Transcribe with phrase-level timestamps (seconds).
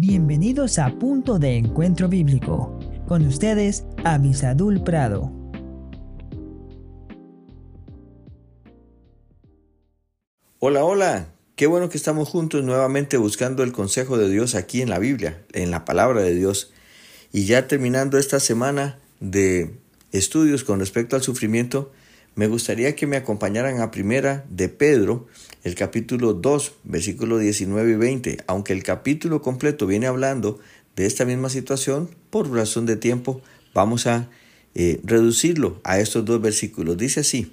[0.00, 2.78] Bienvenidos a Punto de Encuentro Bíblico.
[3.08, 5.32] Con ustedes, Avisadul Prado.
[10.60, 11.34] Hola, hola.
[11.56, 15.44] Qué bueno que estamos juntos nuevamente buscando el consejo de Dios aquí en la Biblia,
[15.52, 16.72] en la palabra de Dios.
[17.32, 19.80] Y ya terminando esta semana de
[20.12, 21.90] estudios con respecto al sufrimiento,
[22.34, 25.26] me gustaría que me acompañaran a primera de Pedro,
[25.64, 28.38] el capítulo 2, versículo 19 y 20.
[28.46, 30.58] Aunque el capítulo completo viene hablando
[30.96, 33.40] de esta misma situación, por razón de tiempo,
[33.74, 34.28] vamos a
[34.74, 36.96] eh, reducirlo a estos dos versículos.
[36.96, 37.52] Dice así,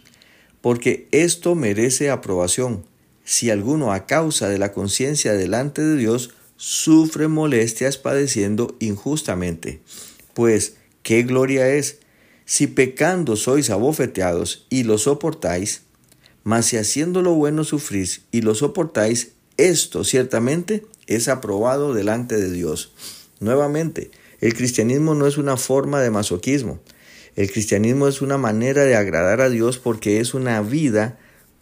[0.61, 2.85] porque esto merece aprobación
[3.23, 9.81] si alguno a causa de la conciencia delante de Dios sufre molestias padeciendo injustamente.
[10.33, 11.99] Pues, ¿qué gloria es?
[12.45, 15.81] Si pecando sois abofeteados y lo soportáis,
[16.43, 22.51] mas si haciendo lo bueno sufrís y lo soportáis, esto ciertamente es aprobado delante de
[22.51, 22.93] Dios.
[23.39, 26.79] Nuevamente, el cristianismo no es una forma de masoquismo.
[27.35, 31.17] El cristianismo es una manera de agradar a Dios porque es una vida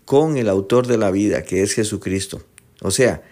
[0.06, 2.44] con el autor de la vida, que es Jesucristo.
[2.82, 3.24] O sea,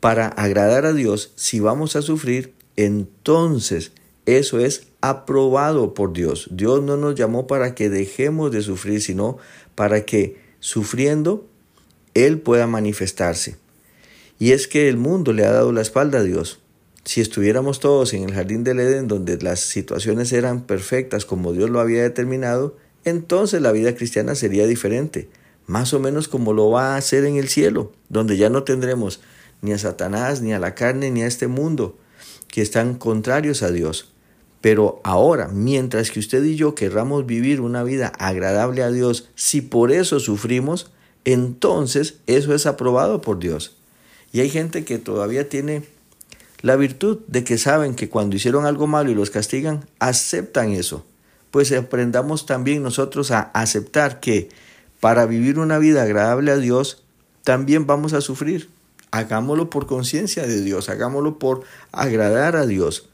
[0.00, 3.92] para agradar a Dios, si vamos a sufrir, entonces
[4.36, 6.48] eso es aprobado por Dios.
[6.50, 9.38] Dios no nos llamó para que dejemos de sufrir, sino
[9.74, 11.46] para que sufriendo
[12.14, 13.56] Él pueda manifestarse.
[14.38, 16.60] Y es que el mundo le ha dado la espalda a Dios.
[17.04, 21.70] Si estuviéramos todos en el jardín del Edén, donde las situaciones eran perfectas como Dios
[21.70, 25.28] lo había determinado, entonces la vida cristiana sería diferente
[25.68, 29.20] más o menos como lo va a hacer en el cielo, donde ya no tendremos
[29.60, 31.96] ni a Satanás, ni a la carne, ni a este mundo,
[32.48, 34.10] que están contrarios a Dios.
[34.60, 39.60] Pero ahora, mientras que usted y yo querramos vivir una vida agradable a Dios, si
[39.60, 40.90] por eso sufrimos,
[41.24, 43.76] entonces eso es aprobado por Dios.
[44.32, 45.84] Y hay gente que todavía tiene
[46.60, 51.04] la virtud de que saben que cuando hicieron algo malo y los castigan, aceptan eso.
[51.50, 54.48] Pues aprendamos también nosotros a aceptar que
[55.00, 57.02] para vivir una vida agradable a Dios,
[57.44, 58.68] también vamos a sufrir.
[59.10, 61.62] Hagámoslo por conciencia de Dios, hagámoslo por
[61.92, 63.08] agradar a Dios.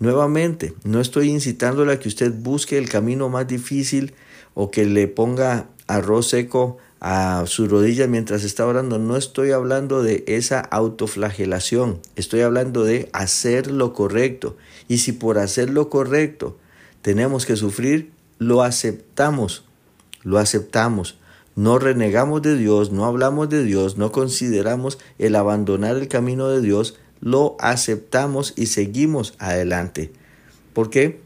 [0.00, 4.14] Nuevamente, no estoy incitándole a que usted busque el camino más difícil
[4.54, 8.98] o que le ponga arroz seco a sus rodillas mientras está orando.
[8.98, 14.56] No estoy hablando de esa autoflagelación, estoy hablando de hacer lo correcto.
[14.88, 16.56] Y si por hacer lo correcto
[17.02, 19.64] tenemos que sufrir, lo aceptamos,
[20.22, 21.18] lo aceptamos.
[21.56, 26.62] No renegamos de Dios, no hablamos de Dios, no consideramos el abandonar el camino de
[26.62, 30.12] Dios, lo aceptamos y seguimos adelante.
[30.72, 31.20] ¿Por qué?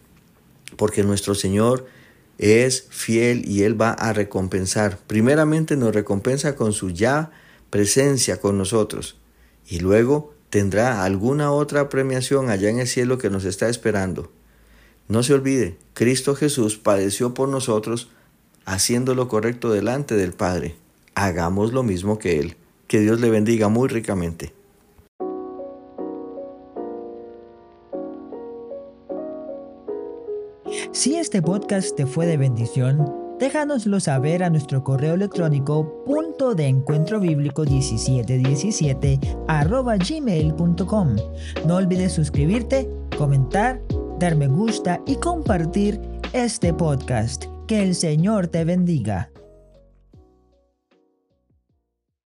[0.76, 1.86] Porque nuestro Señor
[2.38, 4.98] es fiel y Él va a recompensar.
[5.06, 7.30] Primeramente nos recompensa con su ya
[7.70, 9.16] presencia con nosotros
[9.68, 14.30] y luego tendrá alguna otra premiación allá en el cielo que nos está esperando.
[15.08, 18.08] No se olvide, Cristo Jesús padeció por nosotros
[18.64, 20.76] haciendo lo correcto delante del Padre.
[21.14, 22.56] Hagamos lo mismo que Él.
[22.88, 24.52] Que Dios le bendiga muy ricamente.
[30.92, 36.66] Si este podcast te fue de bendición, déjanoslo saber a nuestro correo electrónico punto de
[36.66, 41.16] encuentro bíblico 1717 arroba gmail.com.
[41.66, 42.88] No olvides suscribirte,
[43.18, 43.82] comentar,
[44.18, 46.00] dar me gusta y compartir
[46.32, 47.44] este podcast.
[47.66, 49.33] Que el Señor te bendiga.